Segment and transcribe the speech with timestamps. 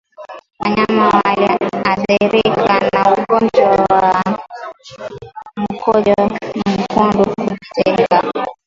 [0.59, 4.23] Wanyama walioathirika na ugonjwa wa
[5.57, 6.13] mkojo
[6.55, 8.31] mwekundu hujitenga